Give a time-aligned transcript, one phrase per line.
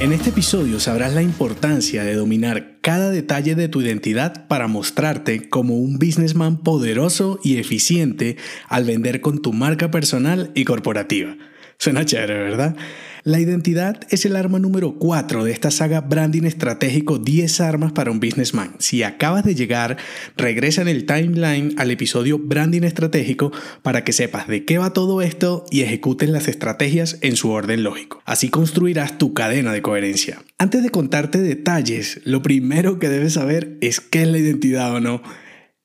[0.00, 5.50] En este episodio sabrás la importancia de dominar cada detalle de tu identidad para mostrarte
[5.50, 11.36] como un businessman poderoso y eficiente al vender con tu marca personal y corporativa.
[11.76, 12.76] Suena chévere, ¿verdad?
[13.22, 18.10] La identidad es el arma número 4 de esta saga Branding Estratégico 10 armas para
[18.10, 18.76] un businessman.
[18.78, 19.98] Si acabas de llegar,
[20.38, 25.20] regresa en el timeline al episodio Branding Estratégico para que sepas de qué va todo
[25.20, 28.22] esto y ejecutes las estrategias en su orden lógico.
[28.24, 30.42] Así construirás tu cadena de coherencia.
[30.56, 35.00] Antes de contarte detalles, lo primero que debes saber es qué es la identidad o
[35.00, 35.22] no.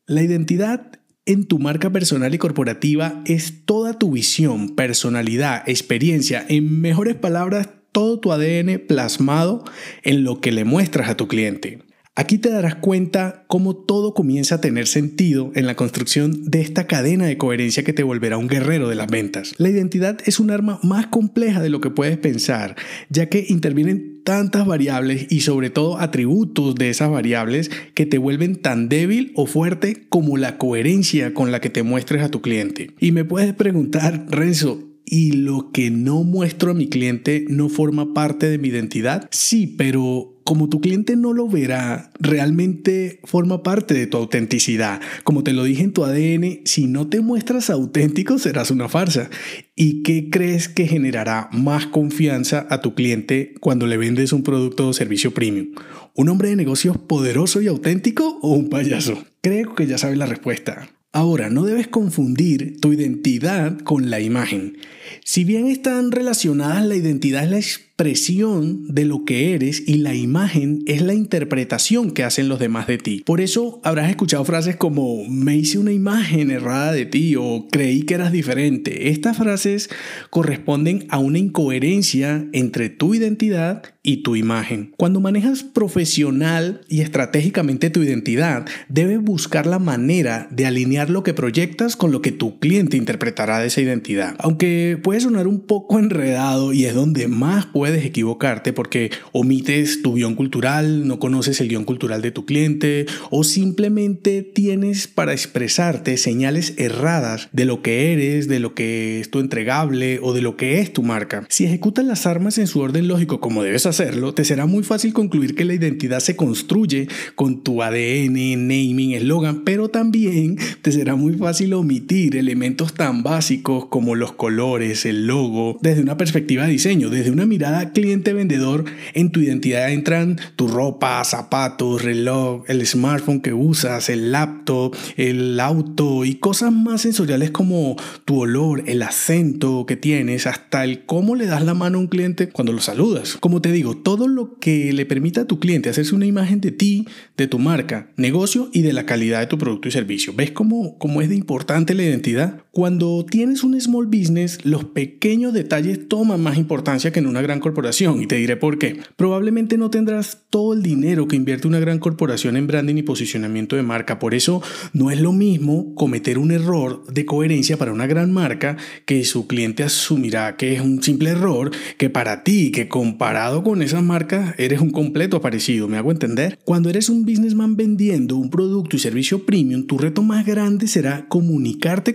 [0.05, 6.81] La identidad en tu marca personal y corporativa es toda tu visión, personalidad, experiencia, en
[6.81, 9.63] mejores palabras, todo tu ADN plasmado
[10.03, 11.84] en lo que le muestras a tu cliente.
[12.17, 16.87] Aquí te darás cuenta cómo todo comienza a tener sentido en la construcción de esta
[16.87, 19.53] cadena de coherencia que te volverá un guerrero de las ventas.
[19.57, 22.77] La identidad es un arma más compleja de lo que puedes pensar,
[23.09, 28.55] ya que intervienen tantas variables y sobre todo atributos de esas variables que te vuelven
[28.55, 32.91] tan débil o fuerte como la coherencia con la que te muestres a tu cliente.
[32.97, 38.13] Y me puedes preguntar, Renzo, ¿y lo que no muestro a mi cliente no forma
[38.13, 39.27] parte de mi identidad?
[39.31, 45.01] Sí, pero como tu cliente no lo verá, realmente forma parte de tu autenticidad.
[45.23, 49.31] Como te lo dije en tu ADN, si no te muestras auténtico serás una farsa.
[49.75, 54.87] ¿Y qué crees que generará más confianza a tu cliente cuando le vendes un producto
[54.87, 55.69] o servicio premium?
[56.13, 59.25] ¿Un hombre de negocios poderoso y auténtico o un payaso?
[59.41, 60.87] Creo que ya sabes la respuesta.
[61.15, 64.77] Ahora, no debes confundir tu identidad con la imagen.
[65.23, 67.57] Si bien están relacionadas, la identidad es la
[67.95, 72.87] expresión de lo que eres y la imagen es la interpretación que hacen los demás
[72.87, 73.23] de ti.
[73.25, 78.01] Por eso habrás escuchado frases como me hice una imagen errada de ti o creí
[78.01, 79.07] que eras diferente.
[79.11, 79.89] Estas frases
[80.29, 84.93] corresponden a una incoherencia entre tu identidad y tu imagen.
[84.97, 91.33] Cuando manejas profesional y estratégicamente tu identidad, debes buscar la manera de alinear lo que
[91.33, 94.35] proyectas con lo que tu cliente interpretará de esa identidad.
[94.37, 100.01] Aunque puede sonar un poco enredado y es donde más puedes puedes equivocarte porque omites
[100.01, 105.33] tu guion cultural, no conoces el guion cultural de tu cliente o simplemente tienes para
[105.33, 110.41] expresarte señales erradas de lo que eres, de lo que es tu entregable o de
[110.41, 111.45] lo que es tu marca.
[111.47, 115.13] Si ejecutas las armas en su orden lógico como debes hacerlo, te será muy fácil
[115.13, 121.15] concluir que la identidad se construye con tu ADN, naming, eslogan, pero también te será
[121.15, 126.71] muy fácil omitir elementos tan básicos como los colores, el logo, desde una perspectiva de
[126.71, 132.85] diseño, desde una mirada cliente vendedor, en tu identidad entran tu ropa, zapatos, reloj, el
[132.85, 139.01] smartphone que usas, el laptop, el auto y cosas más sensoriales como tu olor, el
[139.01, 142.79] acento que tienes, hasta el cómo le das la mano a un cliente cuando lo
[142.79, 143.37] saludas.
[143.39, 146.71] Como te digo, todo lo que le permita a tu cliente hacerse una imagen de
[146.71, 150.33] ti, de tu marca, negocio y de la calidad de tu producto y servicio.
[150.35, 152.61] ¿Ves cómo, cómo es de importante la identidad?
[152.75, 157.61] Cuando tienes un small business, los pequeños detalles toman más importancia que en una gran
[157.61, 158.99] corporación y te diré por qué.
[159.15, 163.77] Probablemente no tendrás todo el dinero que invierte una gran corporación en branding y posicionamiento
[163.77, 164.19] de marca.
[164.19, 168.75] Por eso no es lo mismo cometer un error de coherencia para una gran marca
[169.05, 173.83] que su cliente asumirá que es un simple error que para ti, que comparado con
[173.83, 175.87] esas marcas eres un completo aparecido.
[175.87, 176.59] ¿Me hago entender?
[176.65, 181.25] Cuando eres un businessman vendiendo un producto y servicio premium, tu reto más grande será
[181.29, 182.13] comunicarte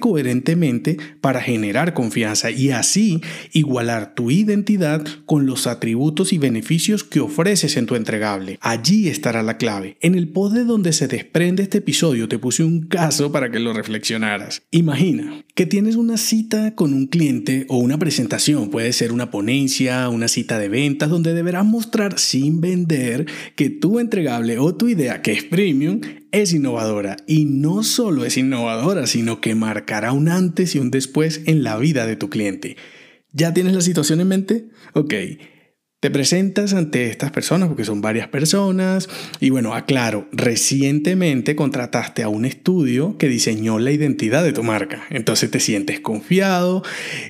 [1.20, 3.20] para generar confianza y así
[3.52, 8.58] igualar tu identidad con los atributos y beneficios que ofreces en tu entregable.
[8.60, 9.96] Allí estará la clave.
[10.00, 13.60] En el post de donde se desprende este episodio te puse un caso para que
[13.60, 14.62] lo reflexionaras.
[14.70, 20.08] Imagina que tienes una cita con un cliente o una presentación, puede ser una ponencia,
[20.08, 23.26] una cita de ventas, donde deberás mostrar sin vender
[23.56, 26.00] que tu entregable o tu idea, que es premium,
[26.32, 31.42] es innovadora y no solo es innovadora, sino que marcará un antes y un después
[31.44, 32.78] en la vida de tu cliente.
[33.34, 34.64] ¿Ya tienes la situación en mente?
[34.94, 35.12] Ok.
[36.00, 39.06] Te presentas ante estas personas porque son varias personas
[39.38, 45.02] y bueno, aclaro, recientemente contrataste a un estudio que diseñó la identidad de tu marca.
[45.10, 46.82] Entonces te sientes confiado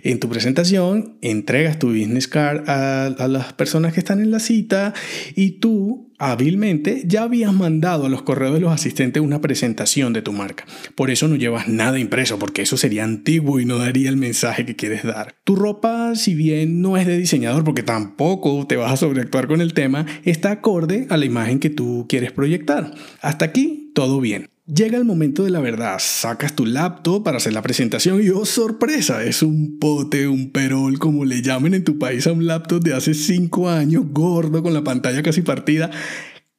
[0.05, 4.39] en tu presentación, entregas tu business card a, a las personas que están en la
[4.39, 4.95] cita
[5.35, 10.21] y tú hábilmente ya habías mandado a los correos de los asistentes una presentación de
[10.21, 10.67] tu marca.
[10.95, 14.67] Por eso no llevas nada impreso, porque eso sería antiguo y no daría el mensaje
[14.67, 15.35] que quieres dar.
[15.45, 19.61] Tu ropa, si bien no es de diseñador, porque tampoco te vas a sobreactuar con
[19.61, 22.93] el tema, está acorde a la imagen que tú quieres proyectar.
[23.21, 24.51] Hasta aquí, todo bien.
[24.73, 28.45] Llega el momento de la verdad, sacas tu laptop para hacer la presentación y oh
[28.45, 32.81] sorpresa, es un pote, un perol, como le llamen en tu país a un laptop
[32.85, 35.91] de hace 5 años, gordo, con la pantalla casi partida.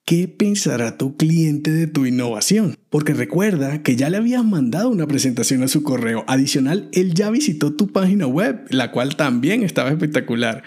[0.03, 2.75] ¿Qué pensará tu cliente de tu innovación?
[2.89, 6.25] Porque recuerda que ya le habías mandado una presentación a su correo.
[6.27, 10.63] Adicional, él ya visitó tu página web, la cual también estaba espectacular.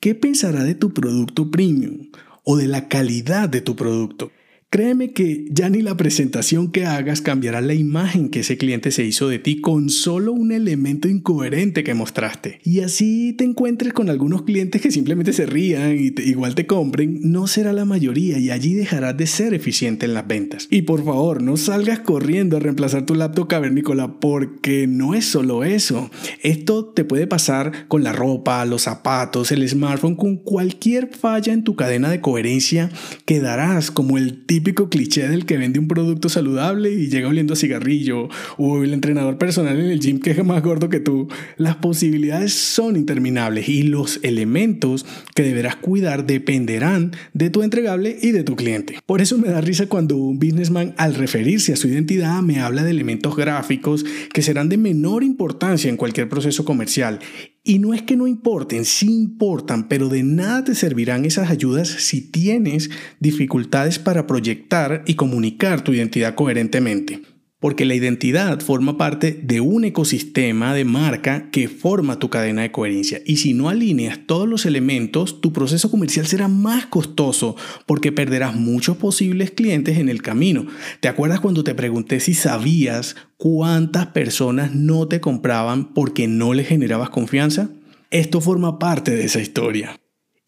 [0.00, 2.10] ¿Qué pensará de tu producto premium
[2.44, 4.30] o de la calidad de tu producto?
[4.68, 9.04] Créeme que ya ni la presentación que hagas cambiará la imagen que ese cliente se
[9.04, 12.58] hizo de ti con solo un elemento incoherente que mostraste.
[12.64, 17.20] Y así te encuentres con algunos clientes que simplemente se rían y igual te compren,
[17.22, 20.66] no será la mayoría y allí dejarás de ser eficiente en las ventas.
[20.68, 25.62] Y por favor, no salgas corriendo a reemplazar tu laptop cavernícola porque no es solo
[25.62, 26.10] eso.
[26.42, 31.62] Esto te puede pasar con la ropa, los zapatos, el smartphone, con cualquier falla en
[31.62, 32.90] tu cadena de coherencia,
[33.24, 37.56] quedarás como el típico cliché del que vende un producto saludable y llega oliendo a
[37.56, 41.28] cigarrillo, o el entrenador personal en el gym que es más gordo que tú.
[41.58, 45.04] Las posibilidades son interminables y los elementos
[45.34, 48.98] que deberás cuidar dependerán de tu entregable y de tu cliente.
[49.04, 52.82] Por eso me da risa cuando un businessman al referirse a su identidad me habla
[52.82, 57.18] de elementos gráficos que serán de menor importancia en cualquier proceso comercial
[57.66, 61.88] y no es que no importen, sí importan, pero de nada te servirán esas ayudas
[61.88, 62.90] si tienes
[63.20, 67.35] dificultades para proyectar y comunicar tu identidad coherentemente
[67.66, 72.70] porque la identidad forma parte de un ecosistema de marca que forma tu cadena de
[72.70, 73.20] coherencia.
[73.26, 78.54] Y si no alineas todos los elementos, tu proceso comercial será más costoso porque perderás
[78.54, 80.64] muchos posibles clientes en el camino.
[81.00, 86.68] ¿Te acuerdas cuando te pregunté si sabías cuántas personas no te compraban porque no les
[86.68, 87.70] generabas confianza?
[88.12, 89.98] Esto forma parte de esa historia.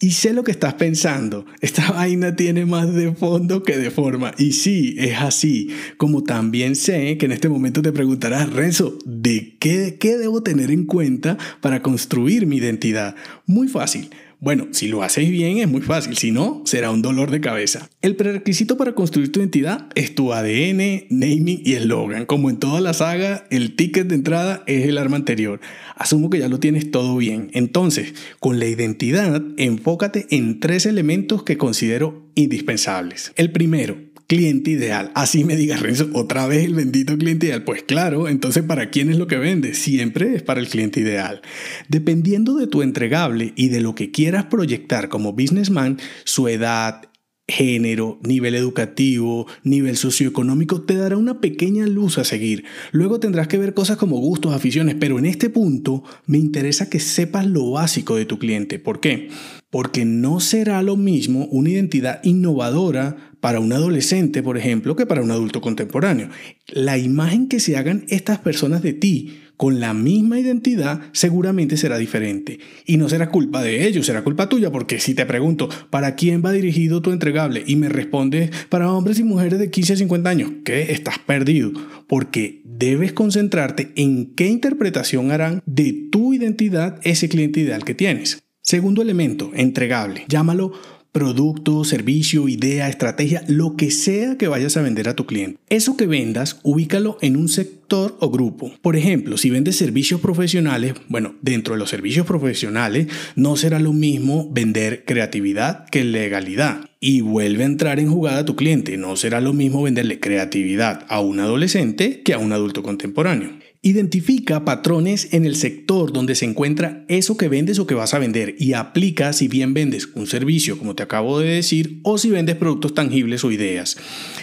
[0.00, 1.44] Y sé lo que estás pensando.
[1.60, 4.32] Esta vaina tiene más de fondo que de forma.
[4.38, 5.70] Y sí, es así.
[5.96, 10.70] Como también sé que en este momento te preguntarás, Renzo, ¿de qué, qué debo tener
[10.70, 13.16] en cuenta para construir mi identidad?
[13.46, 14.10] Muy fácil.
[14.40, 17.90] Bueno, si lo haces bien es muy fácil, si no, será un dolor de cabeza.
[18.02, 22.24] El prerequisito para construir tu identidad es tu ADN, naming y eslogan.
[22.24, 25.60] Como en toda la saga, el ticket de entrada es el arma anterior.
[25.96, 27.50] Asumo que ya lo tienes todo bien.
[27.52, 33.32] Entonces, con la identidad, enfócate en tres elementos que considero indispensables.
[33.34, 33.96] El primero,
[34.28, 35.10] cliente ideal.
[35.14, 37.64] Así me digas, Renzo, otra vez el bendito cliente ideal.
[37.64, 39.74] Pues claro, entonces ¿para quién es lo que vende?
[39.74, 41.40] Siempre es para el cliente ideal.
[41.88, 47.08] Dependiendo de tu entregable y de lo que quieras proyectar como businessman, su edad,
[47.48, 52.64] género, nivel educativo, nivel socioeconómico, te dará una pequeña luz a seguir.
[52.92, 57.00] Luego tendrás que ver cosas como gustos, aficiones, pero en este punto me interesa que
[57.00, 58.78] sepas lo básico de tu cliente.
[58.78, 59.30] ¿Por qué?
[59.70, 65.22] Porque no será lo mismo una identidad innovadora para un adolescente, por ejemplo, que para
[65.22, 66.28] un adulto contemporáneo.
[66.66, 71.98] La imagen que se hagan estas personas de ti con la misma identidad seguramente será
[71.98, 72.60] diferente.
[72.86, 76.42] Y no será culpa de ellos, será culpa tuya, porque si te pregunto, ¿para quién
[76.44, 77.64] va dirigido tu entregable?
[77.66, 80.92] Y me respondes, para hombres y mujeres de 15 a 50 años, ¿qué?
[80.92, 81.72] Estás perdido,
[82.06, 88.44] porque debes concentrarte en qué interpretación harán de tu identidad ese cliente ideal que tienes.
[88.62, 90.24] Segundo elemento, entregable.
[90.28, 90.72] Llámalo
[91.12, 95.58] producto, servicio, idea, estrategia, lo que sea que vayas a vender a tu cliente.
[95.68, 98.72] Eso que vendas, ubícalo en un sector o grupo.
[98.82, 103.92] Por ejemplo, si vendes servicios profesionales, bueno, dentro de los servicios profesionales no será lo
[103.92, 106.88] mismo vender creatividad que legalidad.
[107.00, 108.96] Y vuelve a entrar en jugada tu cliente.
[108.96, 113.50] No será lo mismo venderle creatividad a un adolescente que a un adulto contemporáneo.
[113.80, 118.18] Identifica patrones en el sector donde se encuentra eso que vendes o que vas a
[118.18, 122.30] vender y aplica si bien vendes un servicio, como te acabo de decir, o si
[122.30, 123.96] vendes productos tangibles o ideas.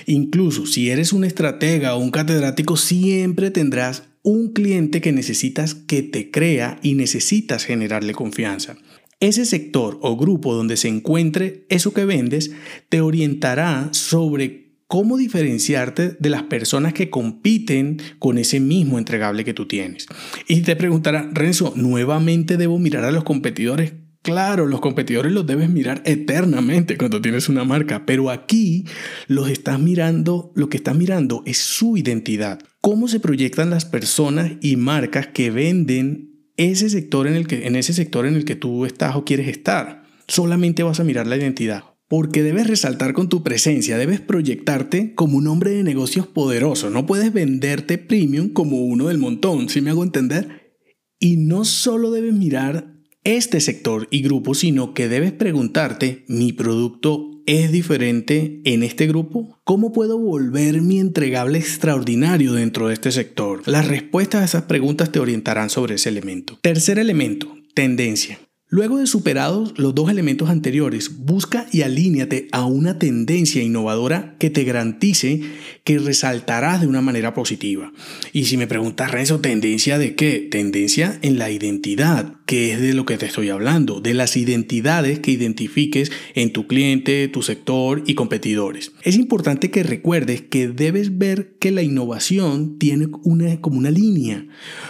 [0.05, 6.01] Incluso si eres un estratega o un catedrático, siempre tendrás un cliente que necesitas que
[6.01, 8.77] te crea y necesitas generarle confianza.
[9.19, 12.51] Ese sector o grupo donde se encuentre eso que vendes
[12.89, 19.53] te orientará sobre cómo diferenciarte de las personas que compiten con ese mismo entregable que
[19.53, 20.07] tú tienes.
[20.47, 23.93] Y te preguntará, Renzo, ¿nuevamente debo mirar a los competidores?
[24.21, 28.85] Claro, los competidores los debes mirar eternamente cuando tienes una marca, pero aquí
[29.27, 32.59] los estás mirando, lo que estás mirando es su identidad.
[32.81, 37.75] Cómo se proyectan las personas y marcas que venden ese sector en el que en
[37.75, 40.03] ese sector en el que tú estás o quieres estar.
[40.27, 41.83] Solamente vas a mirar la identidad.
[42.07, 46.89] Porque debes resaltar con tu presencia, debes proyectarte como un hombre de negocios poderoso.
[46.89, 50.77] No puedes venderte premium como uno del montón, ¿sí me hago entender?
[51.19, 57.31] Y no solo debes mirar este sector y grupo, sino que debes preguntarte, ¿mi producto
[57.47, 59.59] es diferente en este grupo?
[59.63, 63.67] ¿Cómo puedo volver mi entregable extraordinario dentro de este sector?
[63.67, 66.59] Las respuestas a esas preguntas te orientarán sobre ese elemento.
[66.61, 68.39] Tercer elemento, tendencia.
[68.75, 74.49] Luego de superados los dos elementos anteriores, busca y alíñate a una tendencia innovadora que
[74.49, 75.39] te garantice
[75.85, 77.93] que resaltarás de una manera positiva.
[78.33, 80.45] Y si me preguntas, Renzo, ¿tendencia de qué?
[80.51, 85.19] Tendencia en la identidad, que es de lo que te estoy hablando, de las identidades
[85.19, 88.91] que identifiques en tu cliente, tu sector y competidores.
[89.03, 94.45] Es importante que recuerdes que debes ver que la innovación tiene una, como una línea.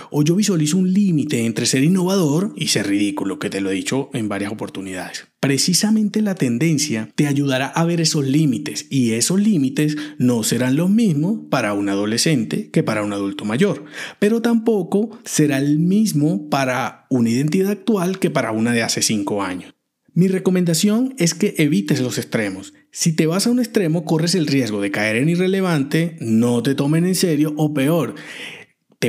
[0.09, 4.09] O yo visualizo un límite entre ser innovador y ser ridículo, que te lo dicho
[4.13, 5.27] en varias oportunidades.
[5.39, 10.89] Precisamente la tendencia te ayudará a ver esos límites y esos límites no serán los
[10.89, 13.85] mismos para un adolescente que para un adulto mayor,
[14.17, 19.43] pero tampoco será el mismo para una identidad actual que para una de hace 5
[19.43, 19.75] años.
[20.17, 22.73] Mi recomendación es que evites los extremos.
[22.89, 26.73] Si te vas a un extremo, corres el riesgo de caer en irrelevante, no te
[26.73, 28.15] tomen en serio o peor,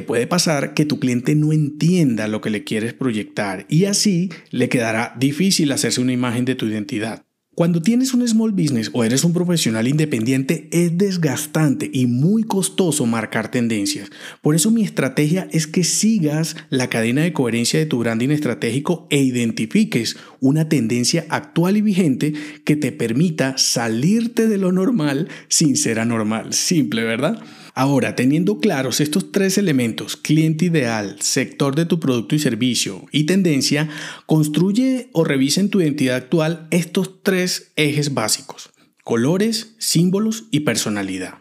[0.02, 4.68] puede pasar que tu cliente no entienda lo que le quieres proyectar y así le
[4.68, 7.26] quedará difícil hacerse una imagen de tu identidad.
[7.56, 13.06] Cuando tienes un small business o eres un profesional independiente es desgastante y muy costoso
[13.06, 14.10] marcar tendencias.
[14.42, 19.06] Por eso mi estrategia es que sigas la cadena de coherencia de tu branding estratégico
[19.08, 22.34] e identifiques una tendencia actual y vigente
[22.64, 26.52] que te permita salirte de lo normal sin ser anormal.
[26.52, 27.42] Simple, ¿verdad?
[27.78, 33.24] Ahora, teniendo claros estos tres elementos, cliente ideal, sector de tu producto y servicio y
[33.24, 33.90] tendencia,
[34.24, 38.70] construye o revisa en tu identidad actual estos tres ejes básicos,
[39.04, 41.34] colores, símbolos y personalidad.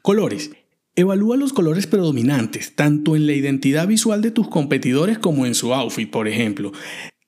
[0.00, 0.52] Colores.
[0.96, 5.74] Evalúa los colores predominantes, tanto en la identidad visual de tus competidores como en su
[5.74, 6.72] outfit, por ejemplo.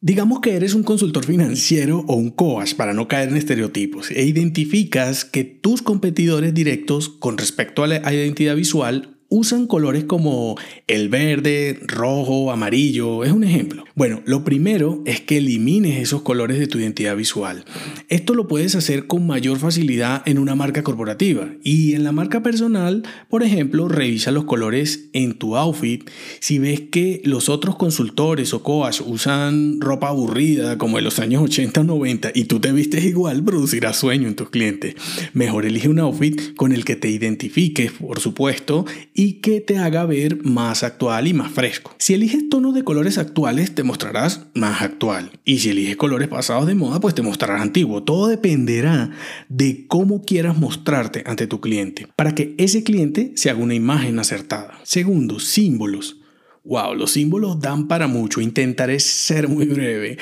[0.06, 4.22] Digamos que eres un consultor financiero o un coach para no caer en estereotipos e
[4.26, 10.54] identificas que tus competidores directos con respecto a la identidad visual usan colores como
[10.86, 13.82] el verde, rojo, amarillo, es un ejemplo.
[13.96, 17.64] Bueno, lo primero es que elimines esos colores de tu identidad visual.
[18.08, 22.44] Esto lo puedes hacer con mayor facilidad en una marca corporativa y en la marca
[22.44, 26.08] personal, por ejemplo, revisa los colores en tu outfit.
[26.38, 31.42] Si ves que los otros consultores o coas usan ropa aburrida como en los años
[31.42, 34.94] 80 o 90 y tú te vistes igual, producirá sueño en tus clientes.
[35.32, 40.04] Mejor elige un outfit con el que te identifiques, por supuesto, y que te haga
[40.04, 41.94] ver más actual y más fresco.
[41.98, 45.32] Si eliges tonos de colores actuales, te mostrarás más actual.
[45.44, 48.02] Y si eliges colores pasados de moda, pues te mostrarás antiguo.
[48.02, 49.10] Todo dependerá
[49.48, 54.18] de cómo quieras mostrarte ante tu cliente para que ese cliente se haga una imagen
[54.18, 54.78] acertada.
[54.84, 56.18] Segundo, símbolos.
[56.64, 58.40] Wow, los símbolos dan para mucho.
[58.40, 60.16] Intentaré ser muy breve.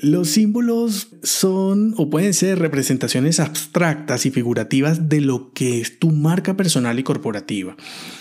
[0.00, 6.12] Los símbolos son o pueden ser representaciones abstractas y figurativas de lo que es tu
[6.12, 7.76] marca personal y corporativa.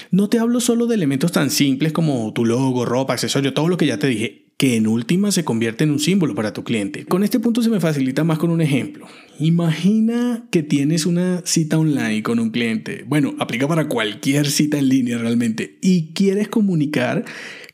[0.10, 3.78] No te hablo solo de elementos tan simples como tu logo, ropa, accesorio, todo lo
[3.78, 7.06] que ya te dije que en última se convierte en un símbolo para tu cliente.
[7.06, 9.08] Con este punto se me facilita más con un ejemplo.
[9.40, 13.06] Imagina que tienes una cita online con un cliente.
[13.08, 15.78] Bueno, aplica para cualquier cita en línea realmente.
[15.82, 17.24] Y quieres comunicar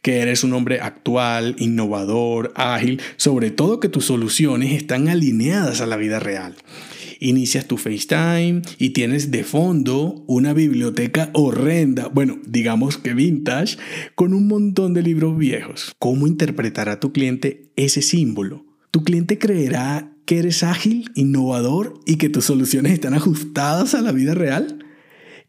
[0.04, 5.88] que eres un hombre actual, innovador, ágil, sobre todo que tus soluciones están alineadas a
[5.88, 6.54] la vida real
[7.20, 13.78] inicias tu FaceTime y tienes de fondo una biblioteca horrenda, bueno, digamos que vintage,
[14.16, 15.94] con un montón de libros viejos.
[16.00, 18.66] ¿Cómo interpretará tu cliente ese símbolo?
[18.92, 24.12] Tu cliente creerá que eres ágil, innovador y que tus soluciones están ajustadas a la
[24.12, 24.85] vida real.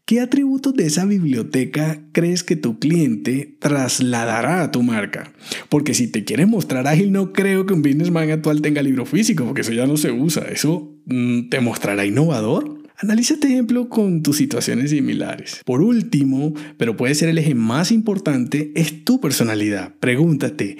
[0.07, 5.33] ¿Qué atributos de esa biblioteca crees que tu cliente trasladará a tu marca?
[5.67, 9.43] Porque si te quieres mostrar ágil, no creo que un businessman actual tenga libro físico,
[9.43, 10.45] porque eso ya no se usa.
[10.49, 12.81] Eso mm, te mostrará innovador.
[12.95, 15.59] Analiza este ejemplo con tus situaciones similares.
[15.65, 19.93] Por último, pero puede ser el eje más importante, es tu personalidad.
[19.99, 20.77] Pregúntate,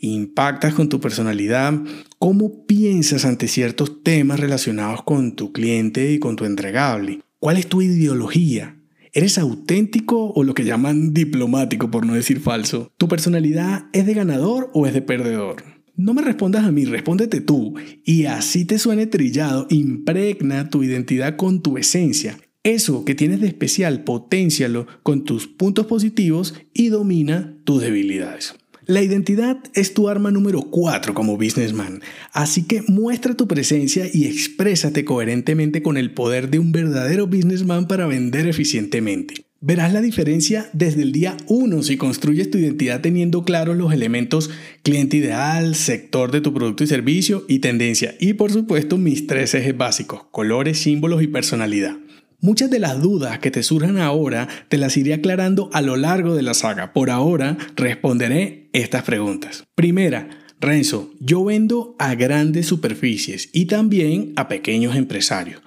[0.00, 1.74] ¿impactas con tu personalidad?
[2.20, 7.22] ¿Cómo piensas ante ciertos temas relacionados con tu cliente y con tu entregable?
[7.40, 8.80] ¿Cuál es tu ideología?
[9.12, 12.90] ¿Eres auténtico o lo que llaman diplomático, por no decir falso?
[12.96, 15.62] ¿Tu personalidad es de ganador o es de perdedor?
[15.94, 17.74] No me respondas a mí, respóndete tú.
[18.04, 22.36] Y así te suene trillado, impregna tu identidad con tu esencia.
[22.64, 28.56] Eso que tienes de especial, potencialo con tus puntos positivos y domina tus debilidades.
[28.88, 32.00] La identidad es tu arma número 4 como businessman,
[32.32, 37.86] así que muestra tu presencia y exprésate coherentemente con el poder de un verdadero businessman
[37.86, 39.44] para vender eficientemente.
[39.60, 44.48] Verás la diferencia desde el día 1 si construyes tu identidad teniendo claros los elementos
[44.82, 48.14] cliente ideal, sector de tu producto y servicio y tendencia.
[48.18, 51.98] Y por supuesto mis tres ejes básicos, colores, símbolos y personalidad.
[52.40, 56.36] Muchas de las dudas que te surjan ahora te las iré aclarando a lo largo
[56.36, 56.92] de la saga.
[56.92, 59.64] Por ahora responderé estas preguntas.
[59.74, 60.28] Primera,
[60.60, 65.60] Renzo, yo vendo a grandes superficies y también a pequeños empresarios.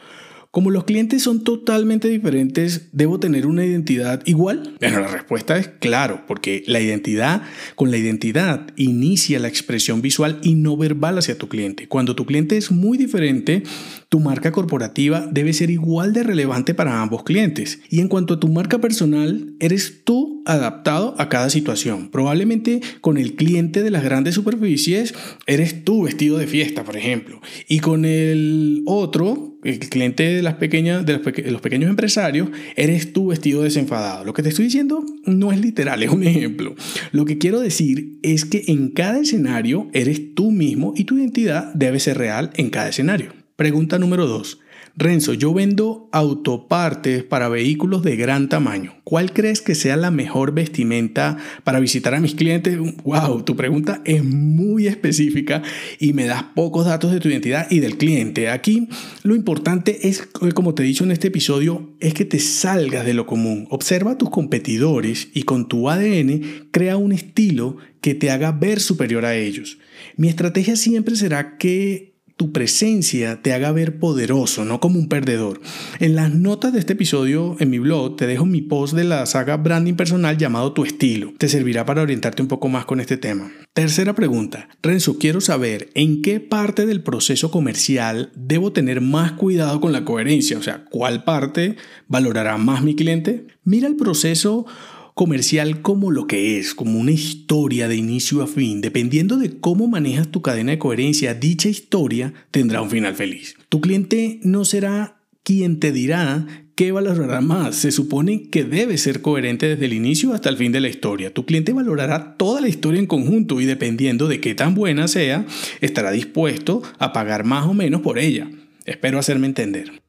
[0.49, 4.75] Como los clientes son totalmente diferentes, ¿debo tener una identidad igual?
[4.81, 7.43] Bueno, la respuesta es claro, porque la identidad,
[7.75, 11.87] con la identidad inicia la expresión visual y no verbal hacia tu cliente.
[11.87, 13.63] Cuando tu cliente es muy diferente,
[14.11, 17.79] tu marca corporativa debe ser igual de relevante para ambos clientes.
[17.89, 22.09] Y en cuanto a tu marca personal, eres tú adaptado a cada situación.
[22.09, 25.13] Probablemente con el cliente de las grandes superficies,
[25.47, 27.39] eres tú vestido de fiesta, por ejemplo.
[27.69, 31.13] Y con el otro, el cliente de, las pequeñas, de
[31.49, 34.25] los, pequeños empresarios, eres tú vestido desenfadado.
[34.25, 36.75] Lo que te estoy diciendo no es literal, es un ejemplo.
[37.13, 41.73] Lo que quiero decir es que en cada escenario eres tú mismo y tu identidad
[41.75, 43.40] debe ser real en cada escenario.
[43.61, 44.57] Pregunta número 2.
[44.97, 48.95] Renzo, yo vendo autopartes para vehículos de gran tamaño.
[49.03, 52.75] ¿Cuál crees que sea la mejor vestimenta para visitar a mis clientes?
[53.03, 55.61] Wow, tu pregunta es muy específica
[55.99, 58.49] y me das pocos datos de tu identidad y del cliente.
[58.49, 58.89] Aquí
[59.21, 63.13] lo importante es, como te he dicho en este episodio, es que te salgas de
[63.13, 63.67] lo común.
[63.69, 68.79] Observa a tus competidores y con tu ADN crea un estilo que te haga ver
[68.79, 69.77] superior a ellos.
[70.17, 72.10] Mi estrategia siempre será que
[72.41, 75.61] tu presencia te haga ver poderoso, no como un perdedor.
[75.99, 79.27] En las notas de este episodio en mi blog te dejo mi post de la
[79.27, 81.33] saga Branding Personal llamado Tu Estilo.
[81.37, 83.51] Te servirá para orientarte un poco más con este tema.
[83.73, 84.69] Tercera pregunta.
[84.81, 90.03] Renzo, quiero saber en qué parte del proceso comercial debo tener más cuidado con la
[90.03, 91.75] coherencia, o sea, cuál parte
[92.07, 93.45] valorará más mi cliente.
[93.63, 94.65] Mira el proceso
[95.13, 98.81] comercial como lo que es, como una historia de inicio a fin.
[98.81, 103.55] Dependiendo de cómo manejas tu cadena de coherencia, dicha historia tendrá un final feliz.
[103.69, 106.45] Tu cliente no será quien te dirá
[106.75, 107.75] qué valorará más.
[107.75, 111.33] Se supone que debe ser coherente desde el inicio hasta el fin de la historia.
[111.33, 115.45] Tu cliente valorará toda la historia en conjunto y dependiendo de qué tan buena sea,
[115.81, 118.49] estará dispuesto a pagar más o menos por ella.
[118.85, 120.00] Espero hacerme entender.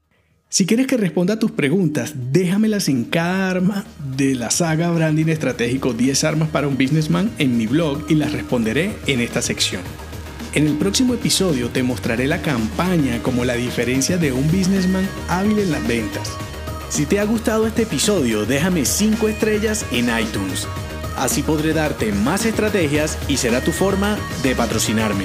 [0.52, 5.28] Si quieres que responda a tus preguntas, déjamelas en cada arma de la saga Branding
[5.28, 9.80] Estratégico 10 armas para un businessman en mi blog y las responderé en esta sección.
[10.52, 15.58] En el próximo episodio te mostraré la campaña como la diferencia de un businessman hábil
[15.58, 16.30] en las ventas.
[16.90, 20.68] Si te ha gustado este episodio, déjame 5 estrellas en iTunes.
[21.16, 25.24] Así podré darte más estrategias y será tu forma de patrocinarme.